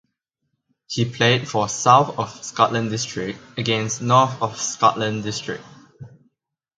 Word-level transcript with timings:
He 0.87 1.05
played 1.05 1.47
for 1.47 1.69
South 1.69 2.17
of 2.17 2.43
Scotland 2.43 2.89
District 2.89 3.37
against 3.55 4.01
North 4.01 4.41
of 4.41 4.59
Scotland 4.59 5.21
District. 5.21 5.63